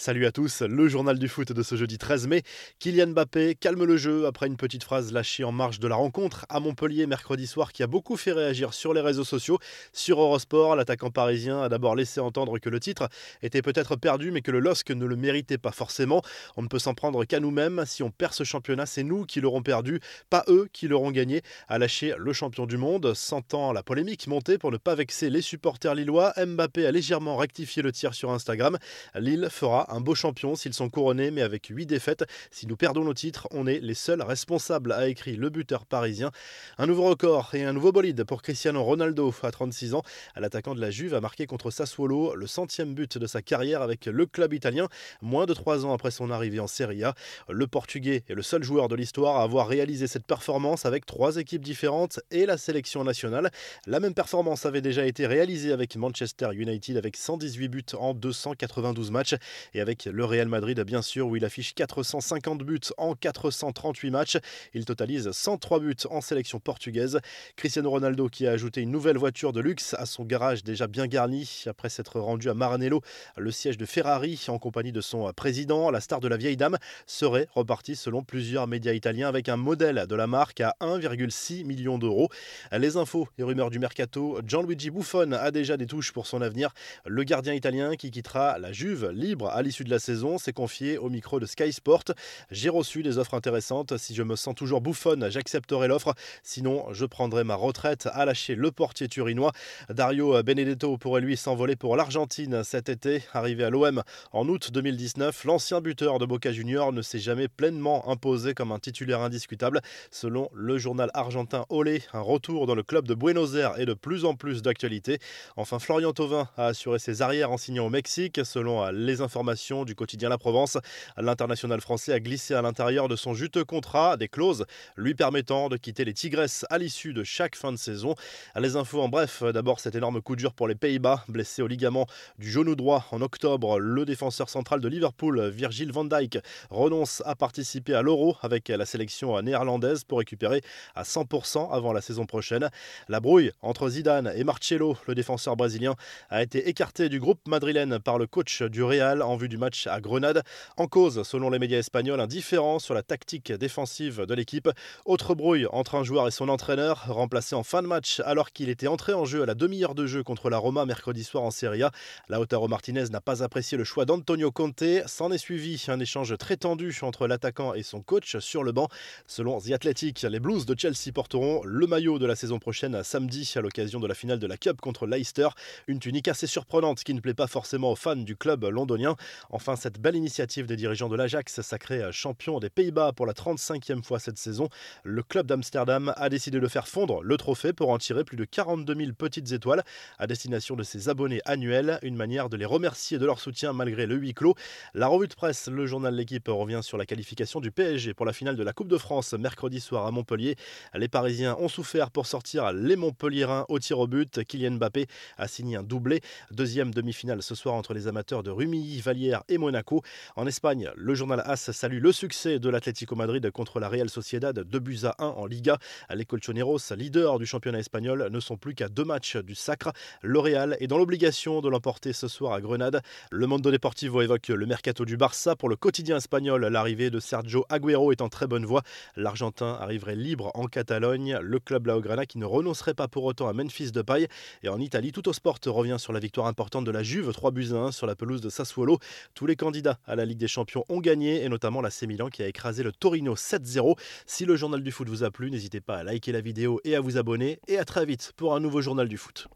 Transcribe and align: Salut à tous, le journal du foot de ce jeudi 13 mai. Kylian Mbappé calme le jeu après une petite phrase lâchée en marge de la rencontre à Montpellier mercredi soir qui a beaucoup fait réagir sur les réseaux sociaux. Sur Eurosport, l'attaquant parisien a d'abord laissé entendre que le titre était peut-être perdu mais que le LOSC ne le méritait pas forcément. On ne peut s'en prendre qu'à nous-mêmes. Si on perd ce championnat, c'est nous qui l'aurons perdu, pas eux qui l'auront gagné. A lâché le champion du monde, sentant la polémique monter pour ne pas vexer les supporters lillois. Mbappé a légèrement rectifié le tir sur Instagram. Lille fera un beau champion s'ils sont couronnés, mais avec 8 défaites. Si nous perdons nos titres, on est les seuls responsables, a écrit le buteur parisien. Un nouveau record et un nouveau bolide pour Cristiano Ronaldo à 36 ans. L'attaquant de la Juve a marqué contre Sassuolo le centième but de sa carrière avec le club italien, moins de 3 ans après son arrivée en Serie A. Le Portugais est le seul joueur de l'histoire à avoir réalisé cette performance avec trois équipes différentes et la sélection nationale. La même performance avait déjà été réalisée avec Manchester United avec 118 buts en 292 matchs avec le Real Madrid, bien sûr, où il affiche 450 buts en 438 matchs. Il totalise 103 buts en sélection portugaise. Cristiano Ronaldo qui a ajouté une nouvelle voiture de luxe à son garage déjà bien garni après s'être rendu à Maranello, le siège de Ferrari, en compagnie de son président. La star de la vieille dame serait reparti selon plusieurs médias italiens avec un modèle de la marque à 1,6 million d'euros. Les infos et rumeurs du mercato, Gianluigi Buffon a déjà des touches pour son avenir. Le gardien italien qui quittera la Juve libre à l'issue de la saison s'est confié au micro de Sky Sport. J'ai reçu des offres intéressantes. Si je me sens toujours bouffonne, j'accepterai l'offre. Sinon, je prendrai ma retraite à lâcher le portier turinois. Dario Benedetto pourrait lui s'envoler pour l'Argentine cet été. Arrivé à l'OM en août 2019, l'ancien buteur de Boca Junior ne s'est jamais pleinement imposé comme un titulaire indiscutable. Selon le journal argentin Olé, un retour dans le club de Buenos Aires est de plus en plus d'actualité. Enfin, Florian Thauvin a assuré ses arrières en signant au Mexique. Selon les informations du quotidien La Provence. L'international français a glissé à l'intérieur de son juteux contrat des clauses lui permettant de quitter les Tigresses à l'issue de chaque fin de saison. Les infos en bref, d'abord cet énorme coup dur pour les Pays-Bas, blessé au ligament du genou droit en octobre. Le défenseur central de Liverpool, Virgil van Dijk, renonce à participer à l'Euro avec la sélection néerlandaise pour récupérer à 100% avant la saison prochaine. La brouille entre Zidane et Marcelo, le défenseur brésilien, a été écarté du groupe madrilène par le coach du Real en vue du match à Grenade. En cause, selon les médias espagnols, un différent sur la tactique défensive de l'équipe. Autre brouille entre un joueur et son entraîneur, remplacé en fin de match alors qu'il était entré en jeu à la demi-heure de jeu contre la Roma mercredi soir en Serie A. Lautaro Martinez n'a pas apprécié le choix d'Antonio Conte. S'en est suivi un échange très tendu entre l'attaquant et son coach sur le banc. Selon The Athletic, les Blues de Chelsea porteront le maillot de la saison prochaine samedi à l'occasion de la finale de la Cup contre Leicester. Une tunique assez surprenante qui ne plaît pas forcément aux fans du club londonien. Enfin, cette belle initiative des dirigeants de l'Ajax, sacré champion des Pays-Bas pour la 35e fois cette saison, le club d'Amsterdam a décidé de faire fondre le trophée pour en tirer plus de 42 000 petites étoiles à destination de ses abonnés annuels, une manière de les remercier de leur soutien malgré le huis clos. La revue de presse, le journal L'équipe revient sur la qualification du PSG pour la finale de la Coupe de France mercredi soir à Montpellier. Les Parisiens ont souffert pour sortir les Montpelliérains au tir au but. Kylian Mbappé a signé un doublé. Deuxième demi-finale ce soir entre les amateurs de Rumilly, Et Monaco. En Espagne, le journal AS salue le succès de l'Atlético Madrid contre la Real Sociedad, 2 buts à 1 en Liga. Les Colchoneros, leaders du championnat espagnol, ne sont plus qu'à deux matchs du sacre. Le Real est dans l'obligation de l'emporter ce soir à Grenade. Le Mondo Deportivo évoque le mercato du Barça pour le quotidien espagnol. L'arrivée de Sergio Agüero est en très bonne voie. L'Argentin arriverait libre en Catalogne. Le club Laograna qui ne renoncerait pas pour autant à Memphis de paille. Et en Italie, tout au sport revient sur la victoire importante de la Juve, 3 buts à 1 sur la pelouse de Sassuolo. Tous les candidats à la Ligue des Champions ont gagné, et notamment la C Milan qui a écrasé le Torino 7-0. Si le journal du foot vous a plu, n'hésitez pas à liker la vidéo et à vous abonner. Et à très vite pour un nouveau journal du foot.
Salut 0.00 0.24
à 0.24 0.32
tous, 0.32 0.62
le 0.62 0.88
journal 0.88 1.18
du 1.18 1.28
foot 1.28 1.52
de 1.52 1.62
ce 1.62 1.74
jeudi 1.74 1.98
13 1.98 2.26
mai. 2.26 2.42
Kylian 2.78 3.08
Mbappé 3.08 3.54
calme 3.54 3.84
le 3.84 3.98
jeu 3.98 4.24
après 4.24 4.46
une 4.46 4.56
petite 4.56 4.82
phrase 4.82 5.12
lâchée 5.12 5.44
en 5.44 5.52
marge 5.52 5.78
de 5.78 5.86
la 5.86 5.96
rencontre 5.96 6.46
à 6.48 6.58
Montpellier 6.58 7.06
mercredi 7.06 7.46
soir 7.46 7.70
qui 7.70 7.82
a 7.82 7.86
beaucoup 7.86 8.16
fait 8.16 8.32
réagir 8.32 8.72
sur 8.72 8.94
les 8.94 9.02
réseaux 9.02 9.24
sociaux. 9.24 9.58
Sur 9.92 10.22
Eurosport, 10.22 10.74
l'attaquant 10.74 11.10
parisien 11.10 11.60
a 11.60 11.68
d'abord 11.68 11.96
laissé 11.96 12.18
entendre 12.18 12.58
que 12.58 12.70
le 12.70 12.80
titre 12.80 13.10
était 13.42 13.60
peut-être 13.60 13.94
perdu 13.94 14.30
mais 14.30 14.40
que 14.40 14.50
le 14.50 14.60
LOSC 14.60 14.90
ne 14.92 15.04
le 15.04 15.16
méritait 15.16 15.58
pas 15.58 15.70
forcément. 15.70 16.22
On 16.56 16.62
ne 16.62 16.68
peut 16.68 16.78
s'en 16.78 16.94
prendre 16.94 17.22
qu'à 17.26 17.38
nous-mêmes. 17.38 17.84
Si 17.84 18.02
on 18.02 18.10
perd 18.10 18.32
ce 18.32 18.42
championnat, 18.42 18.86
c'est 18.86 19.02
nous 19.02 19.26
qui 19.26 19.42
l'aurons 19.42 19.62
perdu, 19.62 20.00
pas 20.30 20.44
eux 20.48 20.70
qui 20.72 20.88
l'auront 20.88 21.10
gagné. 21.10 21.42
A 21.68 21.78
lâché 21.78 22.14
le 22.16 22.32
champion 22.32 22.64
du 22.64 22.78
monde, 22.78 23.12
sentant 23.12 23.70
la 23.74 23.82
polémique 23.82 24.28
monter 24.28 24.56
pour 24.56 24.72
ne 24.72 24.78
pas 24.78 24.94
vexer 24.94 25.28
les 25.28 25.42
supporters 25.42 25.94
lillois. 25.94 26.32
Mbappé 26.42 26.86
a 26.86 26.90
légèrement 26.90 27.36
rectifié 27.36 27.82
le 27.82 27.92
tir 27.92 28.14
sur 28.14 28.30
Instagram. 28.30 28.78
Lille 29.14 29.48
fera 29.50 29.89
un 29.90 30.00
beau 30.00 30.14
champion 30.14 30.54
s'ils 30.54 30.74
sont 30.74 30.88
couronnés, 30.88 31.30
mais 31.30 31.42
avec 31.42 31.66
8 31.66 31.86
défaites. 31.86 32.24
Si 32.50 32.66
nous 32.66 32.76
perdons 32.76 33.04
nos 33.04 33.14
titres, 33.14 33.48
on 33.50 33.66
est 33.66 33.80
les 33.80 33.94
seuls 33.94 34.22
responsables, 34.22 34.92
a 34.92 35.08
écrit 35.08 35.36
le 35.36 35.50
buteur 35.50 35.86
parisien. 35.86 36.30
Un 36.78 36.86
nouveau 36.86 37.04
record 37.04 37.54
et 37.54 37.64
un 37.64 37.72
nouveau 37.72 37.92
bolide 37.92 38.24
pour 38.24 38.42
Cristiano 38.42 38.82
Ronaldo 38.82 39.34
à 39.42 39.50
36 39.50 39.94
ans. 39.94 40.02
L'attaquant 40.36 40.74
de 40.74 40.80
la 40.80 40.90
Juve 40.90 41.14
a 41.14 41.20
marqué 41.20 41.46
contre 41.46 41.70
Sassuolo 41.70 42.34
le 42.34 42.46
centième 42.46 42.94
but 42.94 43.18
de 43.18 43.26
sa 43.26 43.42
carrière 43.42 43.82
avec 43.82 44.06
le 44.06 44.26
club 44.26 44.52
italien, 44.52 44.88
moins 45.20 45.46
de 45.46 45.54
3 45.54 45.86
ans 45.86 45.92
après 45.92 46.10
son 46.10 46.30
arrivée 46.30 46.60
en 46.60 46.66
Serie 46.66 47.04
A. 47.04 47.14
Le 47.48 47.66
Portugais 47.66 48.24
est 48.28 48.34
le 48.34 48.42
seul 48.42 48.62
joueur 48.62 48.88
de 48.88 48.94
l'histoire 48.94 49.36
à 49.36 49.42
avoir 49.42 49.68
réalisé 49.68 50.06
cette 50.06 50.26
performance 50.26 50.86
avec 50.86 51.06
trois 51.06 51.36
équipes 51.36 51.62
différentes 51.62 52.20
et 52.30 52.46
la 52.46 52.56
sélection 52.56 53.04
nationale. 53.04 53.50
La 53.86 54.00
même 54.00 54.14
performance 54.14 54.66
avait 54.66 54.80
déjà 54.80 55.06
été 55.06 55.26
réalisée 55.26 55.72
avec 55.72 55.96
Manchester 55.96 56.48
United 56.52 56.96
avec 56.96 57.16
118 57.16 57.68
buts 57.68 57.84
en 57.98 58.14
292 58.14 59.10
matchs 59.10 59.34
avec 59.80 60.04
le 60.04 60.24
Real 60.24 60.48
Madrid, 60.48 60.80
bien 60.80 61.02
sûr, 61.02 61.26
où 61.28 61.36
il 61.36 61.44
affiche 61.44 61.74
450 61.74 62.62
buts 62.62 62.80
en 62.96 63.14
438 63.14 64.10
matchs. 64.10 64.38
Il 64.74 64.84
totalise 64.84 65.30
103 65.30 65.80
buts 65.80 65.96
en 66.10 66.20
sélection 66.20 66.60
portugaise. 66.60 67.20
Cristiano 67.56 67.90
Ronaldo 67.90 68.28
qui 68.28 68.46
a 68.46 68.52
ajouté 68.52 68.80
une 68.80 68.90
nouvelle 68.90 69.18
voiture 69.18 69.52
de 69.52 69.60
luxe 69.60 69.94
à 69.94 70.06
son 70.06 70.24
garage 70.24 70.64
déjà 70.64 70.86
bien 70.86 71.06
garni 71.06 71.64
après 71.66 71.88
s'être 71.88 72.20
rendu 72.20 72.48
à 72.50 72.54
Maranello, 72.54 73.02
le 73.36 73.50
siège 73.50 73.78
de 73.78 73.86
Ferrari, 73.86 74.42
en 74.48 74.58
compagnie 74.58 74.92
de 74.92 75.00
son 75.00 75.32
président. 75.32 75.90
La 75.90 76.00
star 76.00 76.20
de 76.20 76.28
la 76.28 76.36
vieille 76.36 76.56
dame 76.56 76.78
serait 77.06 77.48
reparti 77.54 77.96
selon 77.96 78.22
plusieurs 78.22 78.66
médias 78.66 78.92
italiens 78.92 79.28
avec 79.28 79.48
un 79.48 79.56
modèle 79.56 80.06
de 80.08 80.14
la 80.14 80.26
marque 80.26 80.60
à 80.60 80.74
1,6 80.80 81.64
million 81.64 81.98
d'euros. 81.98 82.28
Les 82.72 82.96
infos 82.96 83.28
et 83.38 83.42
rumeurs 83.42 83.70
du 83.70 83.78
mercato, 83.78 84.40
Gianluigi 84.46 84.90
Buffon 84.90 85.32
a 85.32 85.50
déjà 85.50 85.76
des 85.76 85.86
touches 85.86 86.12
pour 86.12 86.26
son 86.26 86.42
avenir. 86.42 86.72
Le 87.06 87.22
gardien 87.24 87.54
italien 87.54 87.96
qui 87.96 88.10
quittera 88.10 88.58
la 88.58 88.72
Juve 88.72 89.10
libre 89.10 89.48
à 89.48 89.62
l'issue 89.70 89.84
de 89.84 89.90
la 89.90 90.00
saison 90.00 90.36
s'est 90.36 90.52
confié 90.52 90.98
au 90.98 91.08
micro 91.10 91.38
de 91.38 91.46
Sky 91.46 91.72
Sport. 91.72 92.02
J'ai 92.50 92.70
reçu 92.70 93.04
des 93.04 93.18
offres 93.18 93.34
intéressantes. 93.34 93.96
Si 93.98 94.16
je 94.16 94.24
me 94.24 94.34
sens 94.34 94.56
toujours 94.56 94.80
bouffonne, 94.80 95.30
j'accepterai 95.30 95.86
l'offre. 95.86 96.12
Sinon, 96.42 96.92
je 96.92 97.06
prendrai 97.06 97.44
ma 97.44 97.54
retraite 97.54 98.08
à 98.12 98.24
lâcher 98.24 98.56
le 98.56 98.72
portier 98.72 99.06
turinois. 99.06 99.52
Dario 99.88 100.42
Benedetto 100.42 100.98
pourrait 100.98 101.20
lui 101.20 101.36
s'envoler 101.36 101.76
pour 101.76 101.96
l'Argentine 101.96 102.64
cet 102.64 102.88
été. 102.88 103.22
Arrivé 103.32 103.62
à 103.62 103.70
l'OM 103.70 104.02
en 104.32 104.48
août 104.48 104.72
2019, 104.72 105.44
l'ancien 105.44 105.80
buteur 105.80 106.18
de 106.18 106.26
Boca 106.26 106.50
Junior 106.50 106.92
ne 106.92 107.00
s'est 107.00 107.20
jamais 107.20 107.46
pleinement 107.46 108.10
imposé 108.10 108.54
comme 108.54 108.72
un 108.72 108.80
titulaire 108.80 109.20
indiscutable. 109.20 109.82
Selon 110.10 110.50
le 110.52 110.78
journal 110.78 111.12
argentin 111.14 111.64
Olé, 111.68 112.02
un 112.12 112.22
retour 112.22 112.66
dans 112.66 112.74
le 112.74 112.82
club 112.82 113.06
de 113.06 113.14
Buenos 113.14 113.54
Aires 113.54 113.78
est 113.78 113.86
de 113.86 113.94
plus 113.94 114.24
en 114.24 114.34
plus 114.34 114.62
d'actualité. 114.62 115.20
Enfin, 115.56 115.78
Florian 115.78 116.12
Thauvin 116.12 116.48
a 116.56 116.66
assuré 116.66 116.98
ses 116.98 117.22
arrières 117.22 117.52
en 117.52 117.56
signant 117.56 117.86
au 117.86 117.90
Mexique. 117.90 118.40
Selon 118.42 118.90
les 118.90 119.20
informations 119.20 119.59
du 119.60 119.94
quotidien 119.94 120.30
La 120.30 120.38
Provence. 120.38 120.78
L'international 121.18 121.82
français 121.82 122.14
a 122.14 122.20
glissé 122.20 122.54
à 122.54 122.62
l'intérieur 122.62 123.08
de 123.08 123.16
son 123.16 123.34
juteux 123.34 123.64
contrat 123.64 124.16
des 124.16 124.26
clauses 124.26 124.64
lui 124.96 125.14
permettant 125.14 125.68
de 125.68 125.76
quitter 125.76 126.06
les 126.06 126.14
Tigresses 126.14 126.64
à 126.70 126.78
l'issue 126.78 127.12
de 127.12 127.22
chaque 127.24 127.56
fin 127.56 127.70
de 127.70 127.76
saison. 127.76 128.14
Les 128.56 128.76
infos 128.76 129.02
en 129.02 129.08
bref, 129.08 129.42
d'abord 129.42 129.78
cet 129.78 129.94
énorme 129.94 130.22
coup 130.22 130.34
dur 130.34 130.54
pour 130.54 130.66
les 130.66 130.74
Pays-Bas, 130.74 131.24
blessé 131.28 131.60
au 131.60 131.66
ligament 131.66 132.06
du 132.38 132.50
genou 132.50 132.74
droit 132.74 133.04
en 133.10 133.20
octobre. 133.20 133.78
Le 133.78 134.06
défenseur 134.06 134.48
central 134.48 134.80
de 134.80 134.88
Liverpool, 134.88 135.50
Virgil 135.50 135.92
van 135.92 136.04
Dijk, 136.04 136.38
renonce 136.70 137.22
à 137.26 137.36
participer 137.36 137.92
à 137.92 138.00
l'Euro 138.00 138.36
avec 138.40 138.68
la 138.68 138.86
sélection 138.86 139.40
néerlandaise 139.42 140.04
pour 140.04 140.20
récupérer 140.20 140.62
à 140.94 141.02
100% 141.02 141.70
avant 141.70 141.92
la 141.92 142.00
saison 142.00 142.24
prochaine. 142.24 142.70
La 143.08 143.20
brouille 143.20 143.52
entre 143.60 143.90
Zidane 143.90 144.32
et 144.34 144.42
Marcelo, 144.42 144.96
le 145.06 145.14
défenseur 145.14 145.54
brésilien, 145.54 145.96
a 146.30 146.42
été 146.42 146.66
écarté 146.70 147.10
du 147.10 147.20
groupe 147.20 147.46
madrilène 147.46 147.98
par 147.98 148.16
le 148.16 148.26
coach 148.26 148.62
du 148.62 148.82
Real 148.82 149.20
en 149.22 149.36
vue 149.40 149.48
du 149.48 149.56
match 149.56 149.86
à 149.86 150.00
Grenade. 150.00 150.42
En 150.76 150.86
cause, 150.86 151.22
selon 151.22 151.50
les 151.50 151.58
médias 151.58 151.78
espagnols, 151.78 152.20
un 152.20 152.26
différent 152.26 152.78
sur 152.78 152.94
la 152.94 153.02
tactique 153.02 153.52
défensive 153.52 154.26
de 154.26 154.34
l'équipe. 154.34 154.68
Autre 155.06 155.34
brouille 155.34 155.66
entre 155.72 155.94
un 155.94 156.04
joueur 156.04 156.28
et 156.28 156.30
son 156.30 156.48
entraîneur, 156.48 157.04
remplacé 157.08 157.54
en 157.54 157.62
fin 157.62 157.82
de 157.82 157.86
match 157.86 158.20
alors 158.20 158.52
qu'il 158.52 158.68
était 158.68 158.86
entré 158.86 159.14
en 159.14 159.24
jeu 159.24 159.42
à 159.42 159.46
la 159.46 159.54
demi-heure 159.54 159.94
de 159.94 160.06
jeu 160.06 160.22
contre 160.22 160.50
la 160.50 160.58
Roma 160.58 160.84
mercredi 160.84 161.24
soir 161.24 161.42
en 161.42 161.50
Serie 161.50 161.82
A. 161.82 161.90
Lautaro 162.28 162.68
Martinez 162.68 163.08
n'a 163.10 163.20
pas 163.20 163.42
apprécié 163.42 163.78
le 163.78 163.84
choix 163.84 164.04
d'Antonio 164.04 164.52
Conte. 164.52 164.84
S'en 165.06 165.32
est 165.32 165.38
suivi 165.38 165.82
un 165.88 166.00
échange 166.00 166.36
très 166.36 166.56
tendu 166.56 166.96
entre 167.02 167.26
l'attaquant 167.26 167.72
et 167.72 167.82
son 167.82 168.02
coach 168.02 168.38
sur 168.38 168.62
le 168.62 168.72
banc. 168.72 168.88
Selon 169.26 169.60
The 169.60 169.70
Athletic, 169.72 170.22
les 170.22 170.40
Blues 170.40 170.66
de 170.66 170.78
Chelsea 170.78 171.12
porteront 171.14 171.62
le 171.64 171.86
maillot 171.86 172.18
de 172.18 172.26
la 172.26 172.36
saison 172.36 172.58
prochaine 172.58 173.02
samedi 173.02 173.50
à 173.56 173.60
l'occasion 173.60 174.00
de 174.00 174.06
la 174.06 174.14
finale 174.14 174.38
de 174.38 174.46
la 174.46 174.58
Cup 174.58 174.80
contre 174.80 175.06
Leicester. 175.06 175.48
Une 175.86 175.98
tunique 175.98 176.28
assez 176.28 176.46
surprenante 176.46 177.02
qui 177.02 177.14
ne 177.14 177.20
plaît 177.20 177.34
pas 177.34 177.46
forcément 177.46 177.92
aux 177.92 177.96
fans 177.96 178.16
du 178.16 178.36
club 178.36 178.64
londonien. 178.64 179.16
Enfin, 179.50 179.76
cette 179.76 180.00
belle 180.00 180.16
initiative 180.16 180.66
des 180.66 180.76
dirigeants 180.76 181.08
de 181.08 181.16
l'Ajax, 181.16 181.60
sacré 181.60 182.02
champion 182.12 182.60
des 182.60 182.70
Pays-Bas 182.70 183.12
pour 183.12 183.26
la 183.26 183.32
35e 183.32 184.02
fois 184.02 184.18
cette 184.18 184.38
saison, 184.38 184.68
le 185.04 185.22
club 185.22 185.46
d'Amsterdam 185.46 186.12
a 186.16 186.28
décidé 186.28 186.60
de 186.60 186.68
faire 186.68 186.88
fondre 186.88 187.22
le 187.22 187.36
trophée 187.36 187.72
pour 187.72 187.90
en 187.90 187.98
tirer 187.98 188.24
plus 188.24 188.36
de 188.36 188.44
42 188.44 188.94
000 188.94 189.12
petites 189.12 189.52
étoiles 189.52 189.82
à 190.18 190.26
destination 190.26 190.76
de 190.76 190.82
ses 190.82 191.08
abonnés 191.08 191.40
annuels, 191.44 191.98
une 192.02 192.16
manière 192.16 192.48
de 192.48 192.56
les 192.56 192.64
remercier 192.64 193.18
de 193.18 193.26
leur 193.26 193.40
soutien 193.40 193.72
malgré 193.72 194.06
le 194.06 194.16
huis 194.16 194.34
clos. 194.34 194.54
La 194.94 195.06
revue 195.06 195.28
de 195.28 195.34
presse, 195.34 195.68
le 195.68 195.86
journal 195.86 196.14
L'équipe 196.14 196.48
revient 196.48 196.80
sur 196.82 196.98
la 196.98 197.06
qualification 197.06 197.60
du 197.60 197.70
PSG 197.70 198.14
pour 198.14 198.26
la 198.26 198.32
finale 198.32 198.56
de 198.56 198.62
la 198.62 198.72
Coupe 198.72 198.88
de 198.88 198.98
France 198.98 199.32
mercredi 199.34 199.80
soir 199.80 200.06
à 200.06 200.10
Montpellier. 200.10 200.56
Les 200.94 201.08
Parisiens 201.08 201.56
ont 201.58 201.68
souffert 201.68 202.10
pour 202.10 202.26
sortir 202.26 202.72
les 202.72 202.96
Montpelliérains 202.96 203.64
au 203.68 203.78
tir 203.78 203.98
au 203.98 204.06
but. 204.06 204.44
Kylian 204.44 204.72
Mbappé 204.72 205.06
a 205.38 205.48
signé 205.48 205.76
un 205.76 205.82
doublé. 205.82 206.20
Deuxième 206.50 206.92
demi-finale 206.92 207.42
ce 207.42 207.54
soir 207.54 207.74
entre 207.74 207.94
les 207.94 208.06
amateurs 208.08 208.42
de 208.42 208.50
Rumilly, 208.50 209.00
Et 209.48 209.58
Monaco. 209.58 210.02
En 210.36 210.46
Espagne, 210.46 210.90
le 210.96 211.14
journal 211.14 211.42
AS 211.44 211.72
salue 211.72 212.00
le 212.00 212.10
succès 212.10 212.58
de 212.58 212.68
l'Atlético 212.68 213.14
Madrid 213.14 213.50
contre 213.50 213.78
la 213.78 213.88
Real 213.88 214.08
Sociedad, 214.08 214.58
2 214.58 214.78
buts 214.78 215.00
à 215.04 215.14
1 215.18 215.26
en 215.26 215.46
Liga. 215.46 215.78
Les 216.14 216.24
Colchoneros, 216.24 216.78
leaders 216.96 217.38
du 217.38 217.46
championnat 217.46 217.80
espagnol, 217.80 218.28
ne 218.30 218.40
sont 218.40 218.56
plus 218.56 218.74
qu'à 218.74 218.88
deux 218.88 219.04
matchs 219.04 219.36
du 219.36 219.54
sacre. 219.54 219.92
Le 220.22 220.38
Real 220.38 220.76
est 220.80 220.86
dans 220.86 220.96
l'obligation 220.96 221.60
de 221.60 221.68
l'emporter 221.68 222.12
ce 222.12 222.28
soir 222.28 222.54
à 222.54 222.60
Grenade. 222.60 223.02
Le 223.30 223.46
Mondo 223.46 223.70
Deportivo 223.70 224.22
évoque 224.22 224.48
le 224.48 224.66
mercato 224.66 225.04
du 225.04 225.16
Barça 225.16 225.54
pour 225.54 225.68
le 225.68 225.76
quotidien 225.76 226.16
espagnol. 226.16 226.64
L'arrivée 226.66 227.10
de 227.10 227.20
Sergio 227.20 227.66
Agüero 227.68 228.12
est 228.12 228.22
en 228.22 228.28
très 228.28 228.46
bonne 228.46 228.64
voie. 228.64 228.82
L'Argentin 229.16 229.76
arriverait 229.80 230.16
libre 230.16 230.50
en 230.54 230.66
Catalogne. 230.66 231.38
Le 231.42 231.58
club 231.58 231.86
Laograna 231.86 232.24
qui 232.24 232.38
ne 232.38 232.46
renoncerait 232.46 232.94
pas 232.94 233.08
pour 233.08 233.24
autant 233.24 233.48
à 233.48 233.52
Memphis 233.52 233.92
de 233.92 234.02
paille. 234.02 234.28
Et 234.62 234.68
en 234.68 234.80
Italie, 234.80 235.12
tout 235.12 235.28
au 235.28 235.32
sport 235.32 235.58
revient 235.66 235.96
sur 235.98 236.12
la 236.12 236.20
victoire 236.20 236.46
importante 236.46 236.84
de 236.84 236.90
la 236.90 237.02
Juve, 237.02 237.32
3 237.32 237.50
buts 237.50 237.68
à 237.72 237.76
1 237.76 237.92
sur 237.92 238.06
la 238.06 238.14
pelouse 238.14 238.40
de 238.40 238.48
Sassuolo. 238.48 238.98
Tous 239.34 239.46
les 239.46 239.56
candidats 239.56 239.98
à 240.06 240.16
la 240.16 240.24
Ligue 240.24 240.38
des 240.38 240.48
Champions 240.48 240.84
ont 240.88 241.00
gagné, 241.00 241.42
et 241.44 241.48
notamment 241.48 241.80
la 241.80 241.90
C 241.90 242.06
Milan 242.06 242.28
qui 242.28 242.42
a 242.42 242.48
écrasé 242.48 242.82
le 242.82 242.92
Torino 242.92 243.34
7-0. 243.34 243.98
Si 244.26 244.44
le 244.44 244.56
journal 244.56 244.82
du 244.82 244.92
foot 244.92 245.08
vous 245.08 245.24
a 245.24 245.30
plu, 245.30 245.50
n'hésitez 245.50 245.80
pas 245.80 245.98
à 245.98 246.04
liker 246.04 246.32
la 246.32 246.40
vidéo 246.40 246.80
et 246.84 246.94
à 246.96 247.00
vous 247.00 247.16
abonner. 247.16 247.60
Et 247.68 247.78
à 247.78 247.84
très 247.84 248.06
vite 248.06 248.32
pour 248.36 248.54
un 248.54 248.60
nouveau 248.60 248.80
journal 248.80 249.08
du 249.08 249.16
foot. 249.16 249.48